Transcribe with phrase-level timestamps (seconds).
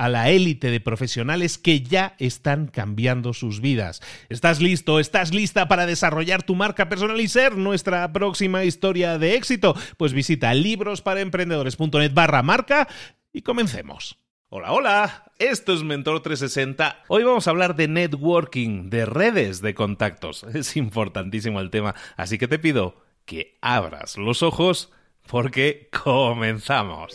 [0.00, 4.00] a la élite de profesionales que ya están cambiando sus vidas.
[4.30, 4.98] ¿Estás listo?
[4.98, 9.76] ¿Estás lista para desarrollar tu marca personal y ser nuestra próxima historia de éxito?
[9.98, 12.88] Pues visita librosparaemprendedores.net barra marca
[13.30, 14.16] y comencemos.
[14.48, 17.04] Hola, hola, esto es Mentor 360.
[17.08, 20.44] Hoy vamos a hablar de networking, de redes de contactos.
[20.54, 24.90] Es importantísimo el tema, así que te pido que abras los ojos
[25.26, 27.14] porque comenzamos.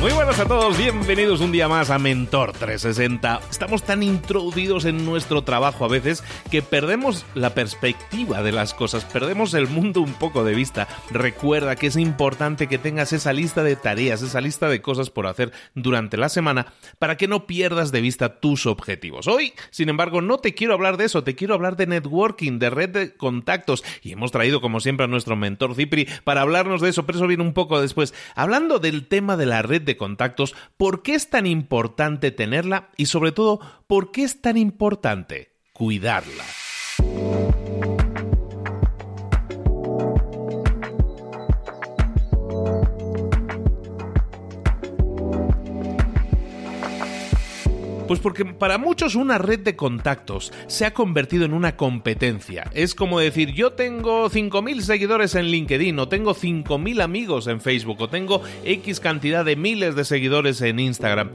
[0.00, 3.40] Muy buenas a todos, bienvenidos un día más a Mentor 360.
[3.50, 6.22] Estamos tan introducidos en nuestro trabajo a veces
[6.52, 10.86] que perdemos la perspectiva de las cosas, perdemos el mundo un poco de vista.
[11.10, 15.26] Recuerda que es importante que tengas esa lista de tareas, esa lista de cosas por
[15.26, 19.26] hacer durante la semana para que no pierdas de vista tus objetivos.
[19.26, 22.70] Hoy, sin embargo, no te quiero hablar de eso, te quiero hablar de networking, de
[22.70, 26.90] red de contactos y hemos traído como siempre a nuestro mentor Cipri para hablarnos de
[26.90, 28.14] eso, pero eso viene un poco después.
[28.36, 32.90] Hablando del tema de la red de contactos, ¿por qué es tan importante tenerla?
[32.96, 36.44] Y sobre todo, ¿por qué es tan importante cuidarla?
[48.08, 52.70] Pues porque para muchos una red de contactos se ha convertido en una competencia.
[52.72, 58.00] Es como decir, yo tengo 5.000 seguidores en LinkedIn, o tengo 5.000 amigos en Facebook,
[58.00, 61.32] o tengo X cantidad de miles de seguidores en Instagram.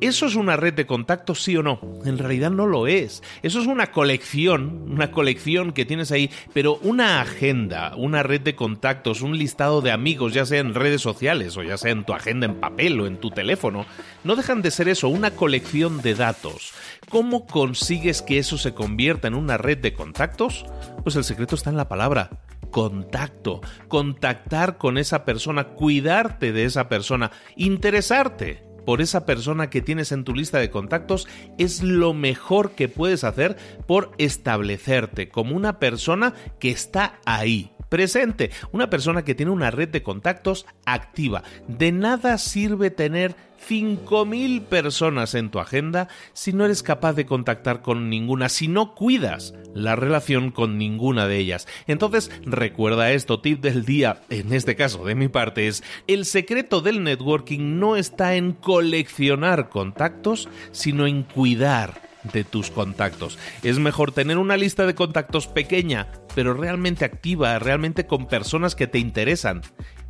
[0.00, 1.78] ¿Eso es una red de contactos, sí o no?
[2.04, 3.22] En realidad no lo es.
[3.42, 8.54] Eso es una colección, una colección que tienes ahí, pero una agenda, una red de
[8.54, 12.12] contactos, un listado de amigos, ya sea en redes sociales o ya sea en tu
[12.12, 13.86] agenda en papel o en tu teléfono,
[14.24, 16.72] no dejan de ser eso, una colección de datos.
[17.08, 20.64] ¿Cómo consigues que eso se convierta en una red de contactos?
[21.02, 22.30] Pues el secreto está en la palabra
[22.70, 30.12] contacto, contactar con esa persona, cuidarte de esa persona, interesarte por esa persona que tienes
[30.12, 33.56] en tu lista de contactos es lo mejor que puedes hacer
[33.86, 39.88] por establecerte como una persona que está ahí, presente, una persona que tiene una red
[39.88, 41.44] de contactos activa.
[41.68, 43.36] De nada sirve tener
[43.68, 48.94] 5.000 personas en tu agenda si no eres capaz de contactar con ninguna, si no
[48.94, 51.66] cuidas la relación con ninguna de ellas.
[51.86, 56.80] Entonces, recuerda esto, tip del día, en este caso de mi parte, es el secreto
[56.80, 62.02] del networking no está en coleccionar contactos, sino en cuidar
[62.32, 63.38] de tus contactos.
[63.62, 68.86] Es mejor tener una lista de contactos pequeña, pero realmente activa, realmente con personas que
[68.86, 69.62] te interesan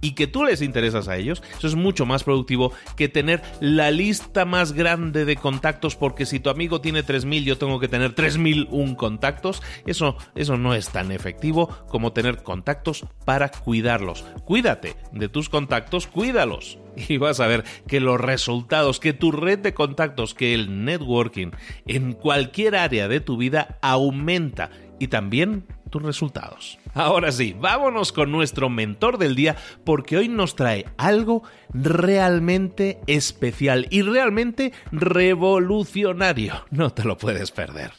[0.04, 3.90] y que tú les interesas a ellos, eso es mucho más productivo que tener la
[3.90, 8.12] lista más grande de contactos porque si tu amigo tiene 3000 yo tengo que tener
[8.12, 14.26] 3001 contactos, eso eso no es tan efectivo como tener contactos para cuidarlos.
[14.44, 16.78] Cuídate de tus contactos, cuídalos.
[17.08, 21.50] Y vas a ver que los resultados, que tu red de contactos, que el networking
[21.86, 24.70] en cualquier área de tu vida aumenta.
[25.00, 26.80] Y también tus resultados.
[26.92, 29.54] Ahora sí, vámonos con nuestro mentor del día
[29.84, 36.64] porque hoy nos trae algo realmente especial y realmente revolucionario.
[36.72, 37.92] No te lo puedes perder.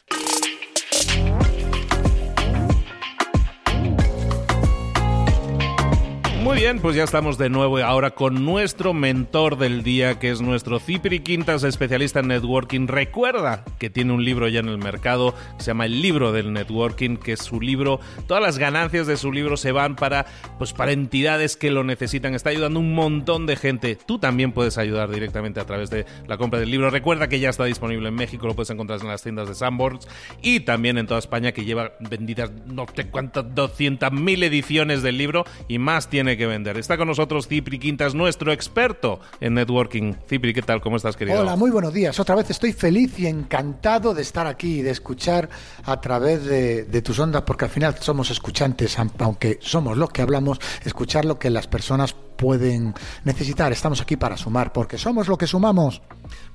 [6.46, 10.42] Muy bien, pues ya estamos de nuevo ahora con nuestro mentor del día, que es
[10.42, 12.86] nuestro Cipri Quintas, especialista en networking.
[12.86, 17.18] Recuerda que tiene un libro ya en el mercado, se llama El libro del networking,
[17.18, 18.00] que es su libro.
[18.28, 20.28] Todas las ganancias de su libro se van para,
[20.60, 22.36] pues, para entidades que lo necesitan.
[22.36, 23.96] Está ayudando un montón de gente.
[23.96, 26.92] Tú también puedes ayudar directamente a través de la compra del libro.
[26.92, 30.08] Recuerda que ya está disponible en México, lo puedes encontrar en las tiendas de Sanborns
[30.44, 35.44] y también en toda España, que lleva vendidas no sé cuántas, 200.000 ediciones del libro
[35.68, 36.78] y más tiene que vender.
[36.78, 40.14] Está con nosotros Cipri Quintas, nuestro experto en networking.
[40.28, 40.82] Cipri, ¿qué tal?
[40.82, 41.40] ¿Cómo estás, querido?
[41.40, 42.20] Hola, muy buenos días.
[42.20, 45.50] Otra vez estoy feliz y encantado de estar aquí y de escuchar
[45.84, 50.22] a través de, de tus ondas, porque al final somos escuchantes, aunque somos los que
[50.22, 52.94] hablamos, escuchar lo que las personas pueden
[53.24, 53.72] necesitar.
[53.72, 56.02] Estamos aquí para sumar, porque somos lo que sumamos.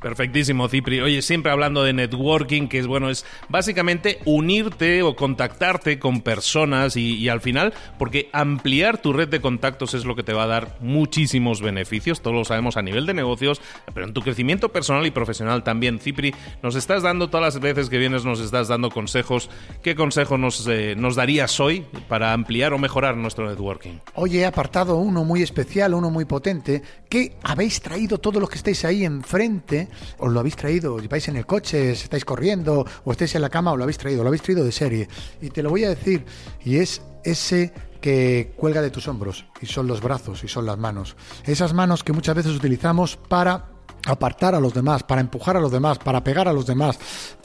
[0.00, 1.00] Perfectísimo, Cipri.
[1.00, 6.97] Oye, siempre hablando de networking, que es bueno, es básicamente unirte o contactarte con personas
[6.97, 10.49] y, al final, porque ampliar tu red de contactos es lo que te va a
[10.49, 13.61] dar muchísimos beneficios, todos lo sabemos a nivel de negocios,
[13.93, 15.99] pero en tu crecimiento personal y profesional también.
[15.99, 19.50] Cipri, nos estás dando todas las veces que vienes, nos estás dando consejos.
[19.82, 23.99] ¿Qué consejo nos, eh, nos darías hoy para ampliar o mejorar nuestro networking?
[24.15, 25.43] Oye, he apartado uno muy
[25.78, 29.88] uno muy potente, que habéis traído todos los que estáis ahí enfrente
[30.19, 33.72] os lo habéis traído, vais en el coche, estáis corriendo, o estáis en la cama,
[33.72, 35.08] os lo habéis traído, lo habéis traído de serie.
[35.40, 36.25] Y te lo voy a decir,
[36.64, 40.78] y es ese que cuelga de tus hombros, y son los brazos, y son las
[40.78, 41.17] manos.
[41.44, 43.67] Esas manos que muchas veces utilizamos para
[44.06, 46.99] apartar a los demás, para empujar a los demás, para pegar a los demás,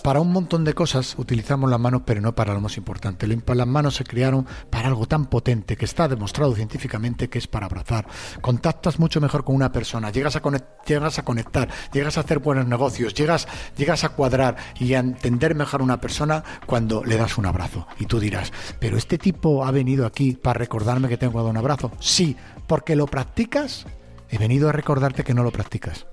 [0.03, 3.27] para un montón de cosas utilizamos las manos, pero no para lo más importante.
[3.27, 7.65] Las manos se crearon para algo tan potente que está demostrado científicamente que es para
[7.65, 8.05] abrazar.
[8.41, 13.13] Contactas mucho mejor con una persona, llegas a, a conectar, llegas a hacer buenos negocios,
[13.13, 17.45] llegas, llegas a cuadrar y a entender mejor a una persona cuando le das un
[17.45, 17.87] abrazo.
[17.99, 21.49] Y tú dirás, pero este tipo ha venido aquí para recordarme que tengo que dar
[21.49, 21.91] un abrazo.
[21.99, 22.35] Sí,
[22.67, 23.85] porque lo practicas.
[24.29, 26.07] He venido a recordarte que no lo practicas.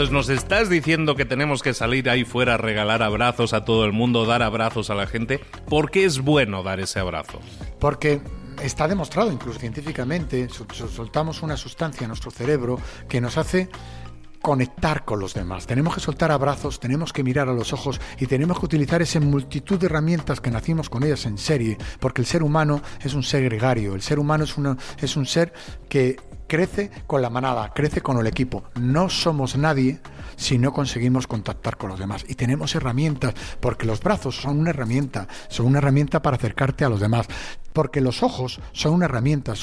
[0.00, 3.84] Entonces nos estás diciendo que tenemos que salir ahí fuera a regalar abrazos a todo
[3.84, 5.40] el mundo, dar abrazos a la gente.
[5.68, 7.38] ¿Por qué es bueno dar ese abrazo?
[7.78, 8.22] Porque
[8.62, 12.80] está demostrado incluso científicamente, soltamos una sustancia en nuestro cerebro
[13.10, 13.68] que nos hace
[14.40, 15.66] conectar con los demás.
[15.66, 19.20] Tenemos que soltar abrazos, tenemos que mirar a los ojos y tenemos que utilizar esa
[19.20, 23.22] multitud de herramientas que nacimos con ellas en serie, porque el ser humano es un
[23.22, 24.56] ser gregario, el ser humano es,
[25.02, 25.52] es un ser
[25.90, 26.16] que
[26.50, 28.64] crece con la manada, crece con el equipo.
[28.74, 30.00] No somos nadie
[30.34, 32.24] si no conseguimos contactar con los demás.
[32.26, 36.88] Y tenemos herramientas, porque los brazos son una herramienta, son una herramienta para acercarte a
[36.88, 37.28] los demás,
[37.72, 39.54] porque los ojos son una herramienta.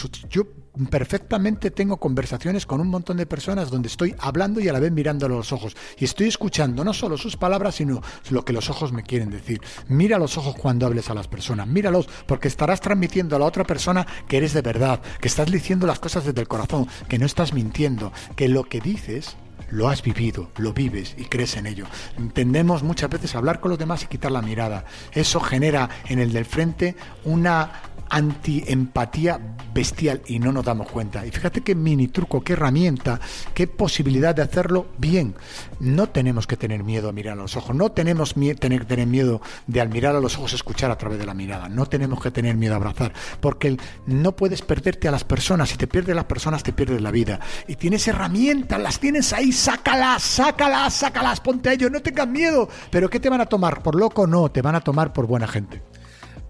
[0.85, 4.91] Perfectamente tengo conversaciones con un montón de personas donde estoy hablando y a la vez
[4.91, 5.75] mirando a los ojos.
[5.97, 9.61] Y estoy escuchando no solo sus palabras, sino lo que los ojos me quieren decir.
[9.87, 13.63] Mira los ojos cuando hables a las personas, míralos, porque estarás transmitiendo a la otra
[13.63, 17.25] persona que eres de verdad, que estás diciendo las cosas desde el corazón, que no
[17.25, 19.37] estás mintiendo, que lo que dices
[19.69, 21.85] lo has vivido, lo vives y crees en ello.
[22.17, 24.85] Entendemos muchas veces hablar con los demás y quitar la mirada.
[25.11, 26.95] Eso genera en el del frente
[27.25, 27.71] una
[28.09, 29.39] antiempatía
[29.73, 31.25] bestial y no nos damos cuenta.
[31.25, 33.19] Y fíjate qué mini truco, qué herramienta,
[33.53, 35.35] qué posibilidad de hacerlo bien.
[35.79, 39.41] No tenemos que tener miedo a mirar a los ojos, no tenemos que tener miedo
[39.67, 42.31] de al mirar a los ojos escuchar a través de la mirada, no tenemos que
[42.31, 46.25] tener miedo a abrazar, porque no puedes perderte a las personas, si te pierdes las
[46.25, 47.39] personas te pierdes la vida.
[47.67, 52.69] Y tienes herramientas, las tienes ahí, sácalas, sácalas, sácalas, ponte a ellos, no tengas miedo.
[52.91, 53.81] Pero ¿qué te van a tomar?
[53.81, 54.27] ¿Por loco?
[54.27, 55.81] No, te van a tomar por buena gente.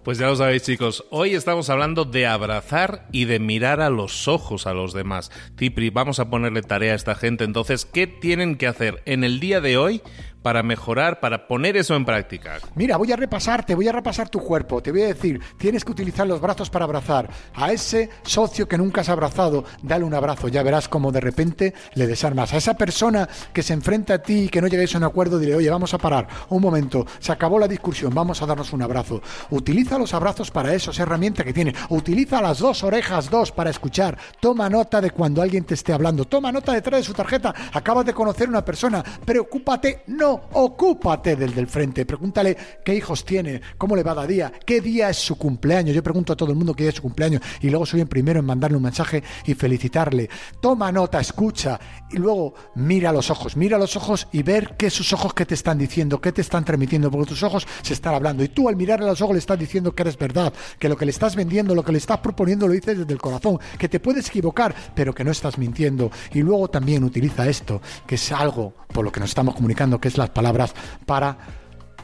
[0.08, 4.30] Pues ya lo sabéis chicos, hoy estamos hablando de abrazar y de mirar a los
[4.30, 5.32] ojos a los demás.
[5.60, 9.42] Cipri, vamos a ponerle tarea a esta gente entonces, ¿qué tienen que hacer en el
[9.42, 10.02] día de hoy
[10.48, 12.60] para mejorar, para poner eso en práctica?
[12.74, 14.82] Mira, voy a repasarte, voy a repasar tu cuerpo.
[14.82, 17.30] Te voy a decir, tienes que utilizar los brazos para abrazar.
[17.54, 20.48] A ese socio que nunca has abrazado, dale un abrazo.
[20.48, 22.54] Ya verás cómo de repente le desarmas.
[22.54, 25.38] A esa persona que se enfrenta a ti y que no lleguéis a un acuerdo,
[25.38, 26.30] dile, oye, vamos a parar.
[26.48, 29.22] Un momento, se acabó la discusión, vamos a darnos un abrazo.
[29.50, 31.76] Utiliza los abrazos para eso, esa herramienta que tiene.
[31.90, 34.18] Utiliza las dos orejas, dos, para escuchar.
[34.40, 36.24] Toma nota de cuando alguien te esté hablando.
[36.24, 37.54] Toma nota detrás de su tarjeta.
[37.74, 39.04] Acabas de conocer una persona.
[39.04, 42.06] Preocúpate, no ocúpate del del frente.
[42.06, 45.96] Pregúntale qué hijos tiene, cómo le va cada día, qué día es su cumpleaños.
[45.96, 48.08] Yo pregunto a todo el mundo qué día es su cumpleaños y luego soy el
[48.08, 50.28] primero en mandarle un mensaje y felicitarle.
[50.60, 51.80] Toma nota, escucha
[52.10, 55.54] y luego mira los ojos, mira los ojos y ver qué sus ojos que te
[55.54, 58.76] están diciendo, qué te están transmitiendo, porque tus ojos se están hablando y tú al
[58.76, 61.36] mirar a los ojos le estás diciendo que eres verdad, que lo que le estás
[61.36, 64.74] vendiendo, lo que le estás proponiendo lo dices desde el corazón, que te puedes equivocar,
[64.96, 66.10] pero que no estás mintiendo.
[66.34, 70.08] Y luego también utiliza esto, que es algo por lo que nos estamos comunicando, que
[70.08, 71.38] es las palabras para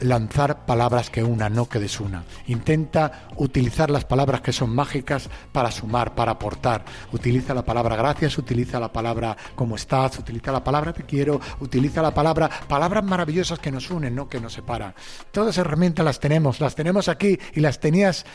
[0.00, 2.24] lanzar palabras que una, no que desuna.
[2.46, 6.84] Intenta utilizar las palabras que son mágicas para sumar, para aportar.
[7.12, 12.02] Utiliza la palabra gracias, utiliza la palabra cómo estás, utiliza la palabra te quiero, utiliza
[12.02, 14.94] la palabra, palabras maravillosas que nos unen, no que nos separan.
[15.30, 18.26] Todas herramientas las tenemos, las tenemos aquí y las tenías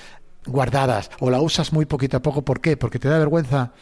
[0.45, 2.43] guardadas o la usas muy poquito a poco.
[2.43, 2.77] ¿Por qué?
[2.77, 3.73] Porque te da vergüenza.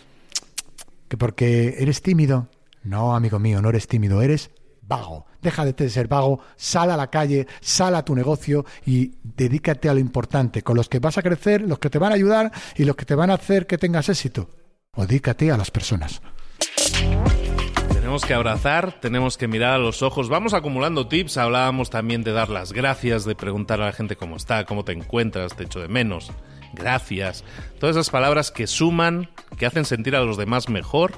[1.07, 2.49] Que porque eres tímido.
[2.83, 4.49] No, amigo mío, no eres tímido, eres
[4.81, 5.25] vago.
[5.47, 9.93] Deja de ser vago, sal a la calle, sal a tu negocio y dedícate a
[9.93, 12.83] lo importante, con los que vas a crecer, los que te van a ayudar y
[12.83, 14.49] los que te van a hacer que tengas éxito.
[14.91, 16.21] O dedícate a las personas.
[17.93, 20.27] Tenemos que abrazar, tenemos que mirar a los ojos.
[20.27, 21.37] Vamos acumulando tips.
[21.37, 24.91] Hablábamos también de dar las gracias, de preguntar a la gente cómo está, cómo te
[24.91, 26.29] encuentras, te echo de menos.
[26.73, 27.45] Gracias.
[27.79, 31.13] Todas esas palabras que suman, que hacen sentir a los demás mejor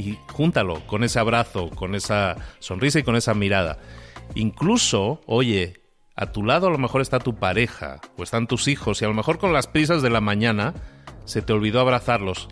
[0.00, 3.78] y júntalo con ese abrazo, con esa sonrisa y con esa mirada.
[4.34, 5.80] Incluso, oye,
[6.16, 9.08] a tu lado a lo mejor está tu pareja o están tus hijos y a
[9.08, 10.74] lo mejor con las prisas de la mañana
[11.24, 12.48] se te olvidó abrazarlos.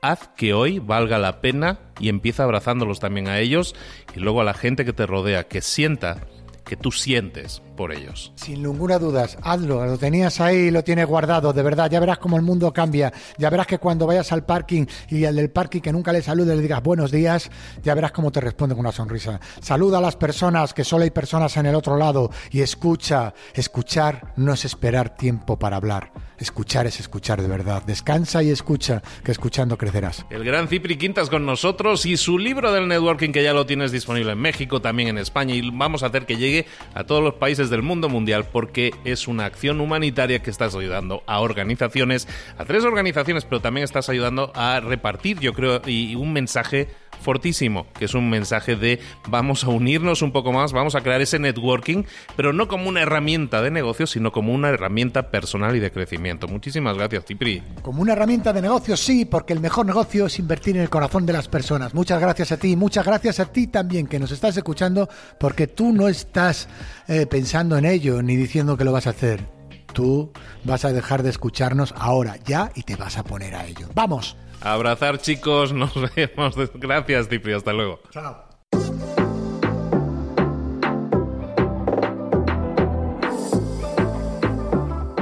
[0.00, 3.76] Haz que hoy valga la pena y empieza abrazándolos también a ellos
[4.16, 6.26] y luego a la gente que te rodea, que sienta
[6.72, 8.32] que tú sientes por ellos.
[8.34, 12.38] Sin ninguna duda, hazlo, lo tenías ahí, lo tienes guardado, de verdad, ya verás cómo
[12.38, 15.92] el mundo cambia, ya verás que cuando vayas al parking y al del parking que
[15.92, 17.50] nunca le salude le digas buenos días,
[17.82, 19.38] ya verás cómo te responde con una sonrisa.
[19.60, 24.32] Saluda a las personas, que solo hay personas en el otro lado, y escucha, escuchar
[24.36, 29.32] no es esperar tiempo para hablar, escuchar es escuchar de verdad, descansa y escucha, que
[29.32, 30.24] escuchando crecerás.
[30.30, 33.92] El gran Cipri Quintas con nosotros y su libro del networking que ya lo tienes
[33.92, 36.61] disponible en México, también en España, y vamos a hacer que llegue
[36.94, 41.22] a todos los países del mundo mundial porque es una acción humanitaria que estás ayudando
[41.26, 42.28] a organizaciones,
[42.58, 46.88] a tres organizaciones, pero también estás ayudando a repartir, yo creo, y un mensaje
[47.22, 51.20] fortísimo, que es un mensaje de vamos a unirnos un poco más, vamos a crear
[51.20, 52.04] ese networking,
[52.36, 56.48] pero no como una herramienta de negocio, sino como una herramienta personal y de crecimiento.
[56.48, 57.62] Muchísimas gracias, Cipri.
[57.82, 61.24] Como una herramienta de negocio, sí, porque el mejor negocio es invertir en el corazón
[61.24, 61.94] de las personas.
[61.94, 65.92] Muchas gracias a ti, muchas gracias a ti también que nos estás escuchando, porque tú
[65.92, 66.68] no estás
[67.08, 69.40] eh, pensando en ello ni diciendo que lo vas a hacer.
[69.92, 70.32] Tú
[70.64, 73.88] vas a dejar de escucharnos ahora, ya, y te vas a poner a ello.
[73.94, 74.36] ¡Vamos!
[74.64, 75.72] Abrazar, chicos.
[75.74, 76.56] Nos vemos.
[76.74, 77.52] Gracias, Cipri.
[77.52, 78.00] Hasta luego.
[78.10, 78.52] Chao.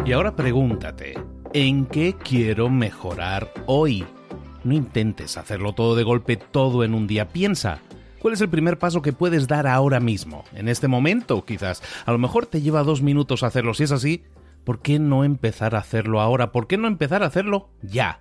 [0.04, 1.14] Y ahora pregúntate,
[1.52, 4.04] ¿en qué quiero mejorar hoy?
[4.64, 7.28] No intentes hacerlo todo de golpe, todo en un día.
[7.28, 7.80] Piensa,
[8.20, 10.44] ¿Cuál es el primer paso que puedes dar ahora mismo?
[10.52, 11.82] En este momento, quizás.
[12.04, 13.72] A lo mejor te lleva dos minutos hacerlo.
[13.72, 14.24] Si es así,
[14.64, 16.52] ¿por qué no empezar a hacerlo ahora?
[16.52, 18.20] ¿Por qué no empezar a hacerlo ya,